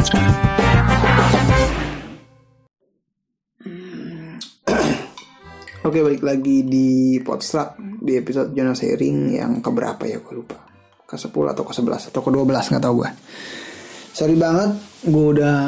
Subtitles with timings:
[5.88, 10.56] Oke balik lagi di Podstruck di episode Jonas Sharing yang keberapa ya gue lupa.
[11.04, 13.10] Ke 10 atau ke 11 atau ke 12 nggak tahu gue
[14.10, 14.74] sorry banget
[15.06, 15.58] gue udah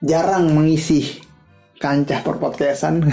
[0.00, 1.20] jarang mengisi
[1.78, 3.04] kancah per podcastan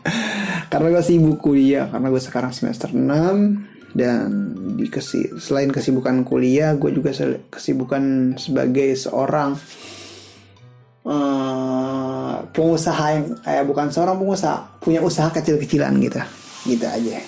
[0.70, 6.74] karena gue sibuk kuliah karena gue sekarang semester 6 dan di kesi selain kesibukan kuliah
[6.74, 7.14] gue juga
[7.46, 9.54] kesibukan sebagai seorang
[11.06, 16.20] uh, pengusaha yang eh bukan seorang pengusaha punya usaha kecil-kecilan gitu.
[16.66, 17.22] Gitu aja.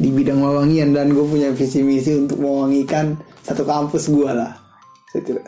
[0.00, 4.52] Di bidang wewangian dan gue punya visi misi untuk mewangikan satu kampus gue lah.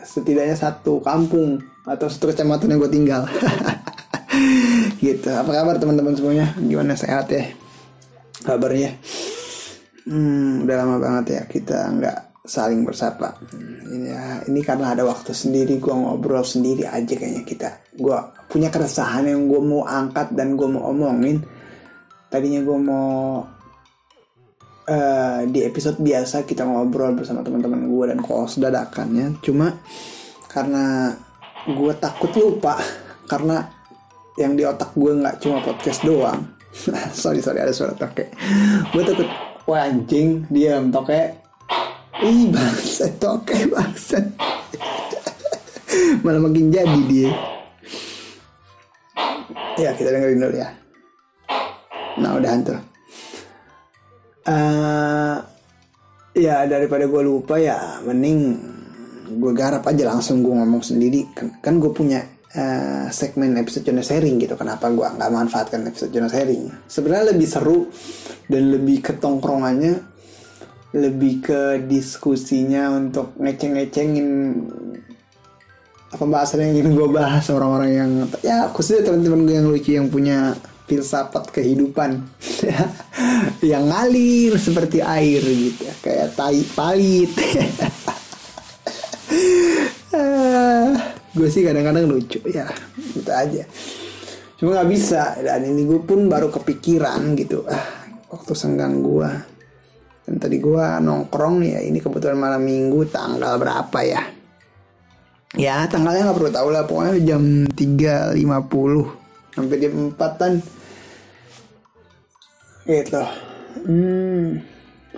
[0.01, 3.21] Setidaknya satu kampung atau satu kecamatan yang gue tinggal.
[5.03, 5.29] Gitu.
[5.29, 6.57] Apa kabar teman-teman semuanya?
[6.57, 6.97] Gimana?
[6.97, 7.62] Sehat ya
[8.43, 8.91] kabarnya.
[10.03, 13.39] Hmm, udah lama banget ya kita nggak saling bersapa.
[13.87, 17.69] Ini ya ini karena ada waktu sendiri gue ngobrol sendiri aja kayaknya kita.
[17.95, 18.15] Gue
[18.51, 21.39] punya keresahan yang gue mau angkat dan gue mau omongin.
[22.27, 23.47] Tadinya gue mau
[24.91, 29.39] uh, di episode biasa kita ngobrol bersama teman-teman gue dan kos dadakannya.
[29.39, 29.71] Cuma
[30.51, 31.15] karena
[31.63, 32.75] gue takut lupa
[33.23, 33.71] karena
[34.35, 36.43] yang di otak gue nggak cuma podcast doang
[37.13, 38.25] sorry sorry ada suara toke.
[38.89, 39.29] Gue takut
[39.69, 41.37] wah anjing diam toke.
[42.21, 44.25] Ih bangsat toke bangsat.
[46.25, 47.31] Malah makin jadi dia.
[49.77, 50.69] Ya kita dengerin dulu ya.
[52.13, 52.79] Nah udah tuh
[54.45, 55.37] uh,
[56.37, 58.69] Ya daripada gue lupa ya Mending
[59.33, 61.25] gue garap aja langsung gue ngomong sendiri.
[61.33, 62.21] Kan, kan gue punya
[62.55, 64.57] uh, segmen episode journal sharing gitu.
[64.57, 67.89] Kenapa gue nggak manfaatkan episode journal sharing Sebenarnya lebih seru
[68.47, 70.13] Dan lebih ketongkrongannya
[70.93, 74.29] lebih ke diskusinya untuk ngeceng-ngecengin
[76.13, 78.11] pembahasan yang ingin gue bahas orang-orang yang
[78.45, 80.53] ya khususnya teman-teman gue yang lucu yang punya
[80.85, 82.21] filsafat kehidupan.
[83.63, 87.31] Yang ngalir seperti air gitu ya kayak tai palit
[91.33, 92.69] gue sih kadang-kadang lucu ya
[93.13, 93.63] gitu aja
[94.57, 97.83] cuma nggak bisa dan ini gue pun baru kepikiran gitu ah
[98.29, 99.29] waktu senggang gue
[100.23, 104.23] dan tadi gue nongkrong ya ini kebetulan malam minggu tanggal berapa ya?
[105.53, 108.39] Ya tanggalnya nggak perlu tahu lah pokoknya jam 3.50
[109.53, 110.53] sampai jam 4 kan
[112.83, 113.23] gitu.
[113.83, 114.59] Hmm,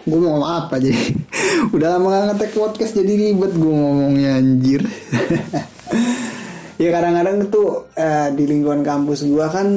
[0.06, 1.14] gue mau ngomong apa jadi?
[1.76, 4.82] Udah lama gak ngetek podcast jadi ribet gue ngomongnya anjir.
[6.76, 9.68] ya kadang-kadang tuh eh, di lingkungan kampus gue kan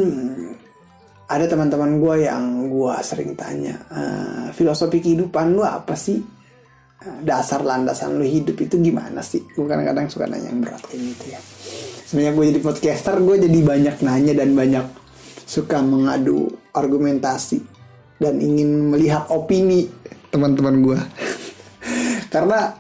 [1.29, 6.17] ada teman-teman gue yang gue sering tanya uh, filosofi kehidupan lu apa sih?
[6.99, 9.45] Uh, dasar landasan lu hidup itu gimana sih?
[9.53, 11.41] Gue kadang-kadang suka nanya yang berat kayak gitu ya.
[12.09, 14.87] Sebenarnya gue jadi podcaster gue jadi banyak nanya dan banyak
[15.45, 17.61] suka mengadu argumentasi
[18.17, 19.85] dan ingin melihat opini
[20.33, 20.99] teman-teman gue
[22.35, 22.73] karena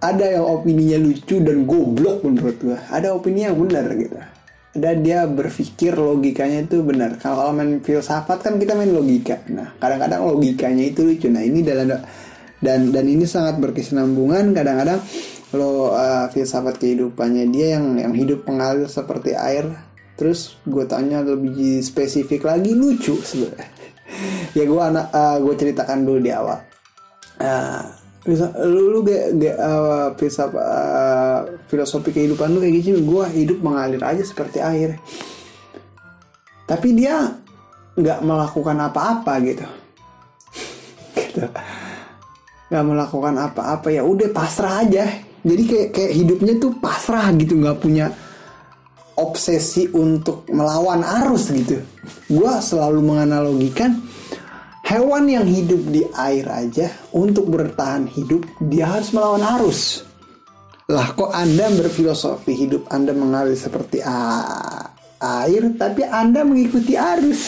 [0.00, 4.16] ada yang opininya lucu dan goblok menurut gue ada opini yang benar gitu.
[4.76, 7.16] Dan dia berpikir logikanya itu benar.
[7.16, 9.40] Kalau main filsafat kan kita main logika.
[9.48, 11.32] Nah kadang-kadang logikanya itu lucu.
[11.32, 11.96] Nah ini dalam
[12.60, 14.52] dan dan ini sangat berkesinambungan.
[14.52, 15.00] Kadang-kadang
[15.56, 19.64] lo uh, filsafat kehidupannya dia yang yang hidup mengalir seperti air.
[20.20, 23.72] Terus gue tanya lebih spesifik lagi lucu sebenarnya.
[24.54, 26.62] Ya gue anak uh, gue ceritakan dulu di awal.
[27.42, 33.58] Uh, lu lu gak, gak uh, bisa uh, filosofi kehidupan lu kayak gitu gue hidup
[33.62, 34.98] mengalir aja seperti air.
[36.66, 37.30] Tapi dia
[37.96, 39.66] nggak melakukan apa-apa gitu.
[41.16, 41.46] Gitu.
[42.66, 45.06] Nggak melakukan apa-apa ya udah pasrah aja.
[45.46, 48.10] Jadi kayak kayak hidupnya tuh pasrah gitu nggak punya
[49.16, 51.78] obsesi untuk melawan arus gitu.
[52.26, 54.05] Gue selalu menganalogikan
[54.96, 60.08] Hewan yang hidup di air aja untuk bertahan hidup dia harus melawan arus.
[60.88, 64.00] Lah kok Anda berfilosofi hidup Anda mengalir seperti
[65.20, 67.42] air tapi Anda mengikuti arus.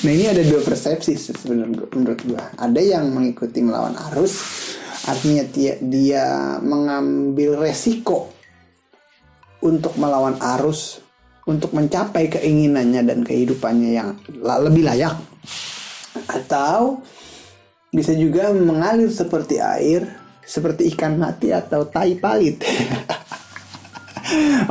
[0.00, 2.56] Nah ini ada dua persepsi sebenarnya menurut gua.
[2.56, 4.40] Ada yang mengikuti melawan arus
[5.04, 8.32] artinya dia, dia mengambil resiko
[9.60, 11.04] untuk melawan arus
[11.44, 15.20] untuk mencapai keinginannya dan kehidupannya yang lebih layak
[16.30, 17.02] atau
[17.94, 20.06] bisa juga mengalir seperti air,
[20.42, 22.58] seperti ikan mati atau tai palit.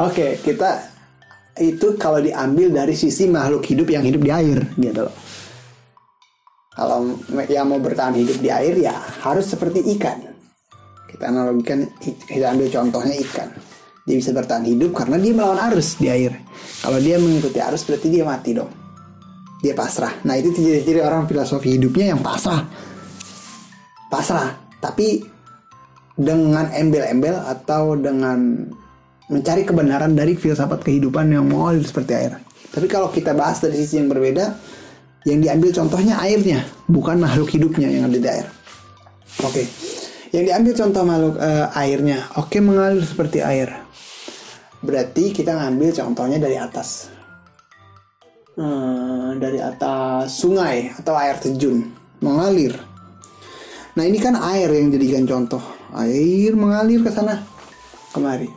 [0.02, 0.92] Oke, okay, kita
[1.62, 5.16] itu kalau diambil dari sisi makhluk hidup yang hidup di air gitu loh.
[6.74, 10.34] Kalau yang mau bertahan hidup di air ya harus seperti ikan.
[11.14, 13.46] kita analogikan kita ambil contohnya ikan
[14.04, 16.36] dia bisa bertahan hidup karena dia melawan arus di air
[16.84, 18.83] kalau dia mengikuti arus berarti dia mati dong
[19.64, 22.68] dia pasrah nah itu ciri-ciri orang filosofi hidupnya yang pasrah
[24.12, 25.24] pasrah tapi
[26.14, 28.70] dengan embel-embel atau dengan
[29.32, 32.34] mencari kebenaran dari filsafat kehidupan yang mengalir seperti air.
[32.70, 34.54] Tapi kalau kita bahas dari sisi yang berbeda,
[35.26, 38.48] yang diambil contohnya airnya, bukan makhluk hidupnya yang ada di air.
[39.42, 39.66] Oke,
[40.30, 43.74] yang diambil contoh makhluk uh, airnya, oke mengalir seperti air.
[44.84, 47.10] Berarti kita ngambil contohnya dari atas,
[48.58, 51.90] uh, dari atas sungai atau air terjun
[52.20, 52.76] mengalir.
[53.94, 55.62] Nah ini kan air yang jadikan contoh,
[55.94, 57.42] air mengalir ke sana
[58.10, 58.50] kemari.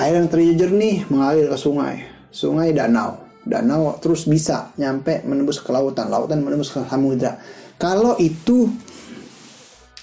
[0.00, 3.18] Air yang terjadi jernih mengalir ke sungai sungai danau.
[3.40, 7.36] Danau terus bisa nyampe menembus ke lautan lautan menembus ke samudra.
[7.76, 8.70] Kalau itu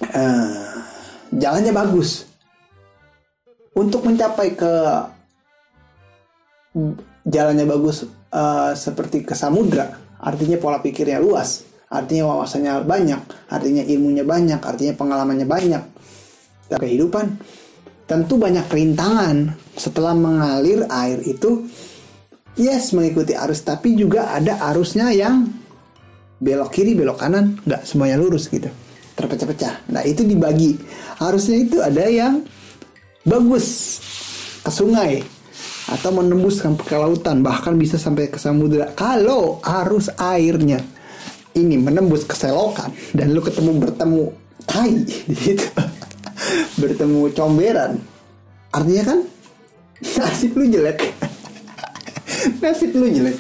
[0.03, 0.77] uh,
[1.31, 2.27] jalannya bagus.
[3.77, 4.73] Untuk mencapai ke
[7.27, 13.21] jalannya bagus uh, seperti ke samudra artinya pola pikirnya luas artinya wawasannya banyak
[13.51, 15.83] artinya ilmunya banyak artinya pengalamannya banyak.
[16.67, 17.25] Kehidupan
[18.07, 19.55] tentu banyak rintangan.
[19.77, 21.63] Setelah mengalir air itu
[22.59, 25.47] yes mengikuti arus tapi juga ada arusnya yang
[26.43, 28.67] belok kiri belok kanan nggak semuanya lurus gitu
[29.17, 29.89] terpecah-pecah.
[29.95, 30.77] Nah itu dibagi.
[31.23, 32.45] Arusnya itu ada yang
[33.23, 33.97] bagus
[34.61, 35.36] ke sungai
[35.87, 38.91] atau menembus ke lautan bahkan bisa sampai ke samudera.
[38.91, 40.83] Kalau arus airnya
[41.55, 44.23] ini menembus ke selokan dan lu ketemu bertemu
[44.67, 44.93] tai
[45.31, 45.67] gitu.
[46.81, 47.97] Bertemu comberan.
[48.69, 49.19] Artinya kan
[50.19, 50.99] nasib lu jelek.
[52.61, 53.37] Nasib lu jelek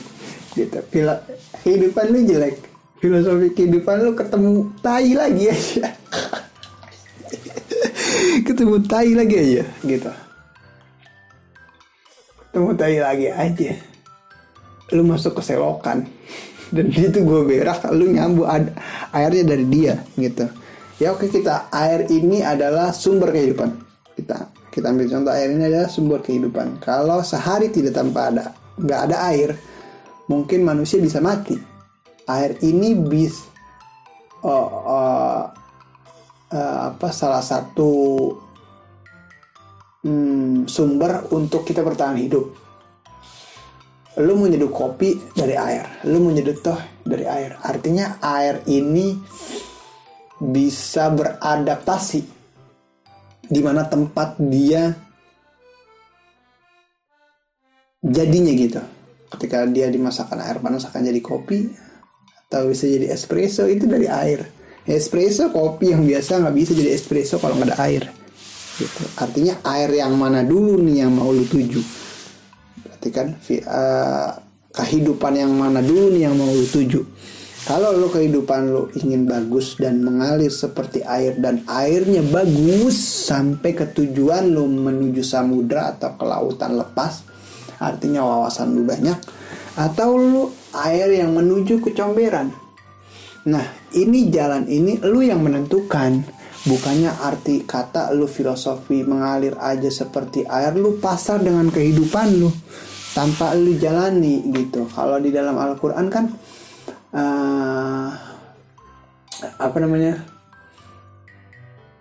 [0.57, 0.79] gitu.
[0.89, 1.21] Fila,
[1.61, 2.55] kehidupan lu jelek.
[2.97, 4.51] Filosofi kehidupan lu ketemu
[4.81, 5.93] tai lagi aja.
[8.41, 10.11] Ketemu tai lagi aja gitu
[12.47, 13.71] ketemu tai lagi aja.
[14.95, 16.07] Lu masuk ke selokan.
[16.67, 18.43] Dan itu gue berak lu nyambu
[19.11, 20.47] airnya dari dia gitu.
[20.97, 23.69] Ya oke kita air ini adalah sumber kehidupan.
[24.17, 26.81] Kita kita ambil contoh air ini adalah sumber kehidupan.
[26.83, 29.49] Kalau sehari tidak tanpa ada nggak ada air
[30.27, 31.55] mungkin manusia bisa mati.
[32.27, 33.47] Air ini bis
[34.43, 35.43] oh, uh,
[36.51, 37.91] uh, apa salah satu
[40.07, 42.55] hmm, sumber untuk kita bertahan hidup
[44.17, 49.19] lu mau nyeduh kopi dari air lu mau nyeduh toh dari air artinya air ini
[50.39, 52.21] bisa beradaptasi
[53.47, 54.91] di mana tempat dia
[58.03, 58.81] jadinya gitu.
[59.27, 61.67] Ketika dia dimasakkan air panas akan jadi kopi
[62.47, 64.47] atau bisa jadi espresso itu dari air.
[64.87, 68.03] Espresso kopi yang biasa nggak bisa jadi espresso kalau nggak ada air.
[68.77, 69.03] Gitu.
[69.17, 71.81] Artinya air yang mana dulu nih yang mau lu tuju.
[72.85, 74.29] Berarti kan uh,
[74.71, 77.01] kehidupan yang mana dulu nih yang mau lu tuju
[77.67, 82.95] kalau lo kehidupan lo ingin bagus dan mengalir seperti air dan airnya bagus
[83.27, 87.27] sampai ke tujuan lo menuju samudra atau ke lautan lepas,
[87.83, 89.19] artinya wawasan lo banyak,
[89.75, 92.55] atau lo air yang menuju ke comberan.
[93.51, 96.23] Nah, ini jalan ini lo yang menentukan.
[96.65, 102.49] Bukannya arti kata lu filosofi mengalir aja seperti air lu pasar dengan kehidupan lu.
[103.13, 104.89] Tanpa lu jalani gitu.
[104.89, 106.25] Kalau di dalam Al-Qur'an kan
[107.13, 108.09] uh,
[109.37, 110.21] apa namanya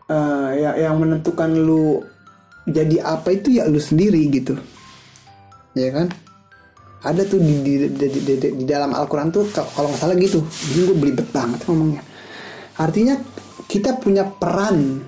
[0.09, 2.01] uh, ya yang menentukan lu
[2.67, 4.57] jadi apa itu ya lu sendiri gitu.
[5.77, 6.09] Ya kan?
[7.07, 10.43] Ada tuh di di, di, di, di, di dalam Al-Quran tuh kalau nggak salah gitu.
[10.43, 12.03] Ini gue belibet banget ngomongnya.
[12.83, 13.15] Artinya
[13.67, 15.03] kita punya peran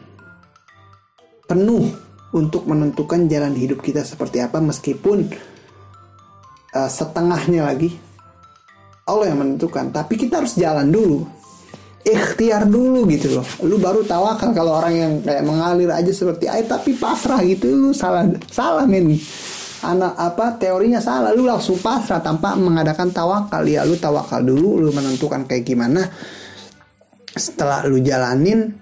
[1.48, 1.88] penuh
[2.34, 5.32] untuk menentukan jalan hidup kita seperti apa meskipun
[6.76, 7.96] uh, setengahnya lagi
[9.08, 9.88] Allah yang menentukan.
[9.88, 11.24] Tapi kita harus jalan dulu.
[12.04, 13.46] Ikhtiar dulu gitu loh.
[13.64, 17.72] Lu baru tawakal kalau orang yang kayak mengalir aja seperti air tapi pasrah gitu.
[17.72, 19.16] Lu salah salah men.
[19.80, 21.32] Anak apa teorinya salah.
[21.32, 23.64] Lu langsung pasrah tanpa mengadakan tawakal.
[23.64, 26.04] Ya lu tawakal dulu lu menentukan kayak gimana
[27.38, 28.74] setelah lu jalanin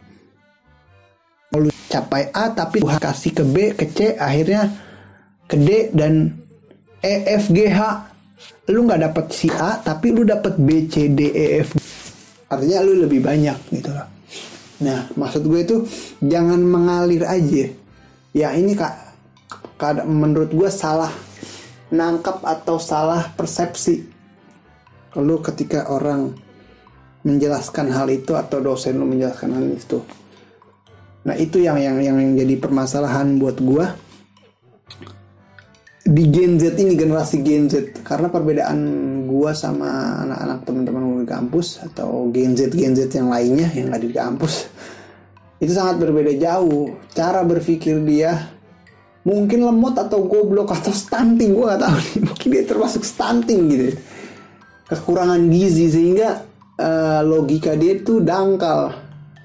[1.55, 4.73] lu capai A tapi lu kasih ke B ke C akhirnya
[5.47, 6.35] ke D dan
[7.01, 7.81] E F G H.
[8.67, 11.79] Lu nggak dapet si A tapi lu dapet B C D E F
[12.51, 14.07] artinya lu lebih banyak gitu loh
[14.77, 15.77] nah maksud gue itu
[16.21, 17.65] jangan mengalir aja.
[18.37, 18.93] Ya ini kak
[20.05, 21.09] menurut gue salah
[21.89, 24.05] nangkap atau salah persepsi
[25.17, 26.37] lu ketika orang
[27.27, 29.99] menjelaskan hal itu atau dosen lu menjelaskan hal itu.
[31.27, 33.87] Nah itu yang yang yang jadi permasalahan buat gue
[36.07, 38.79] di Gen Z ini generasi Gen Z karena perbedaan
[39.27, 44.07] gue sama anak-anak teman-teman di kampus atau Gen Z Gen Z yang lainnya yang ada
[44.07, 44.71] di kampus
[45.59, 46.95] itu sangat berbeda jauh.
[47.11, 48.55] Cara berpikir dia
[49.27, 51.99] mungkin lemot atau goblok atau stunting gue gak tahu
[52.31, 53.99] mungkin dia termasuk stunting gitu.
[54.87, 56.47] Kekurangan gizi sehingga
[56.81, 58.93] uh, logika dia itu dangkal.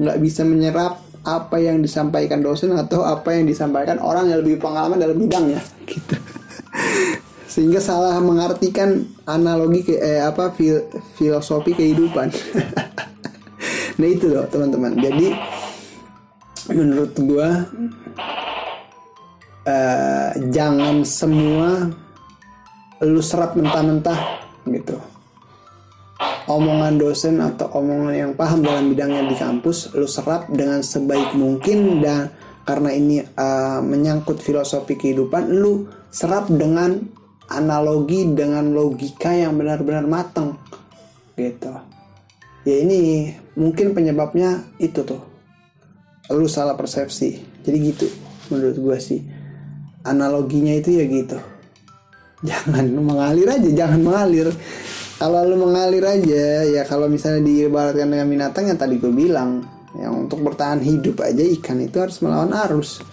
[0.01, 4.97] Nggak bisa menyerap apa yang disampaikan dosen atau apa yang disampaikan orang yang lebih pengalaman
[4.97, 6.17] dalam bidangnya gitu.
[7.51, 12.29] Sehingga salah mengartikan analogi ke eh, apa fil, filosofi kehidupan.
[14.01, 14.97] Nah itu loh teman-teman.
[14.97, 15.29] Jadi
[16.73, 17.69] menurut gua
[19.69, 21.85] uh, jangan semua
[23.01, 24.97] lu serap mentah-mentah gitu
[26.57, 32.03] omongan dosen atau omongan yang paham dalam bidangnya di kampus lu serap dengan sebaik mungkin
[32.03, 32.27] dan
[32.67, 36.99] karena ini uh, menyangkut filosofi kehidupan lu serap dengan
[37.51, 40.55] analogi dengan logika yang benar-benar mateng
[41.35, 41.73] gitu.
[42.61, 45.21] Ya ini mungkin penyebabnya itu tuh.
[46.31, 47.41] Lu salah persepsi.
[47.65, 48.07] Jadi gitu
[48.53, 49.19] menurut gue sih.
[50.05, 51.37] Analoginya itu ya gitu.
[52.41, 54.49] Jangan mengalir aja jangan mengalir
[55.21, 59.61] kalau lu mengalir aja ya kalau misalnya diibaratkan dengan binatang yang tadi gue bilang
[59.93, 63.05] yang untuk bertahan hidup aja ikan itu harus melawan arus.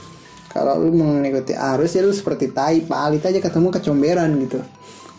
[0.49, 4.65] Kalau lu mengikuti arus ya lu seperti tai palit aja ketemu kecomberan gitu.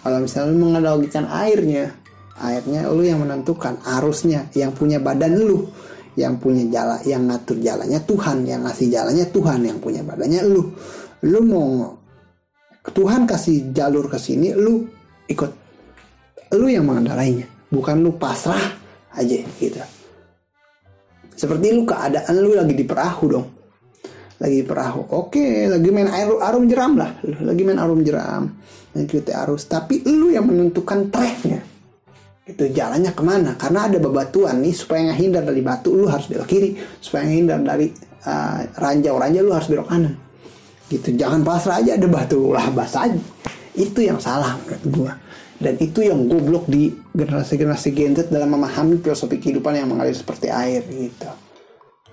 [0.02, 1.94] Kalau misalnya lu menganalogikan airnya
[2.42, 5.70] airnya lu yang menentukan arusnya yang punya badan lu
[6.18, 10.74] yang punya jalan yang ngatur jalannya Tuhan yang ngasih jalannya Tuhan yang punya badannya lu.
[11.22, 11.94] Lu mau
[12.82, 14.90] Tuhan kasih jalur ke sini lu
[15.30, 15.69] ikut
[16.58, 18.62] lu yang mengendarainya bukan lu pasrah
[19.14, 19.78] aja gitu.
[21.38, 23.48] Seperti lu keadaan lu lagi di perahu dong.
[24.40, 25.08] Lagi perahu.
[25.16, 27.16] Oke lagi main air arum jeram lah.
[27.24, 28.50] Lagi main arum jeram
[28.92, 29.70] mengikuti arus.
[29.70, 31.64] Tapi lu yang menentukan tracknya
[32.50, 33.54] itu jalannya ke mana?
[33.54, 36.76] Karena ada bebatuan nih supaya hindar dari batu lu harus belok kiri.
[36.98, 37.94] Supaya hindar dari
[38.26, 40.18] uh, ranjau ranjau lu harus belok kanan.
[40.90, 41.14] Gitu.
[41.14, 43.22] Jangan pasrah aja ada batu lah bas aja.
[43.78, 45.14] Itu yang salah menurut gua
[45.60, 50.48] dan itu yang goblok di generasi-generasi Gen Z dalam memahami filosofi kehidupan yang mengalir seperti
[50.48, 51.28] air gitu.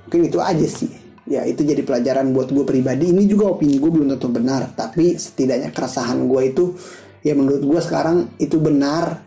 [0.06, 0.90] Mungkin itu aja sih.
[1.26, 3.10] Ya itu jadi pelajaran buat gue pribadi.
[3.10, 6.74] Ini juga opini gue belum tentu benar tapi setidaknya keresahan gue itu
[7.22, 9.22] ya menurut gue sekarang itu benar.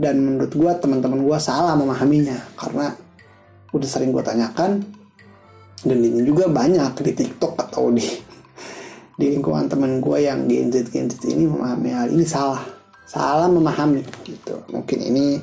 [0.00, 2.96] Dan menurut gue teman-teman gue salah memahaminya karena
[3.72, 4.80] udah sering gue tanyakan
[5.82, 8.04] dan ini juga banyak di TikTok atau di
[9.22, 12.58] di lingkungan teman gue yang Gen Z Gen ini memahami hal ini salah.
[13.06, 14.58] Salah memahami gitu.
[14.74, 15.38] Mungkin ini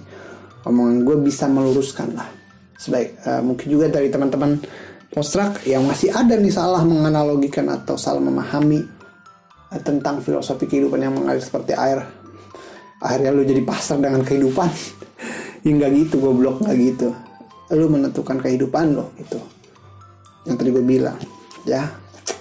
[0.67, 2.27] omongan gue bisa meluruskan lah.
[2.75, 4.59] Sebaik uh, mungkin juga dari teman-teman
[5.07, 8.83] postrak yang masih ada nih salah menganalogikan atau salah memahami
[9.71, 12.03] eh, tentang filosofi kehidupan yang mengalir seperti air.
[12.99, 14.69] Akhirnya lu jadi pasar dengan kehidupan.
[15.59, 17.11] Ya nggak gitu goblok nggak gitu.
[17.75, 19.35] Lu menentukan kehidupan lo gitu.
[20.47, 21.19] Yang tadi gue bilang
[21.67, 21.83] ya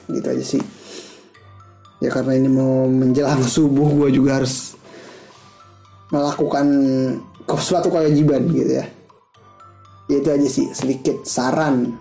[0.07, 0.78] gitu aja sih
[1.99, 4.75] ya karena ini mau menjelang subuh gue juga harus
[6.09, 6.67] melakukan
[7.59, 8.87] suatu kewajiban gitu ya.
[10.09, 11.93] Ya itu aja sih sedikit saran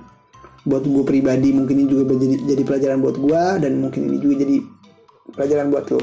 [0.63, 1.51] buat gue pribadi.
[1.51, 4.55] Mungkin ini juga jadi jadi pelajaran buat gue dan mungkin ini juga jadi
[5.35, 6.01] pelajaran buat lo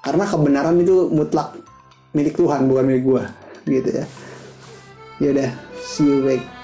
[0.00, 1.56] karena kebenaran itu mutlak
[2.16, 3.22] milik Tuhan bukan milik gue
[3.68, 4.04] gitu ya.
[5.20, 6.59] Ya udah see you back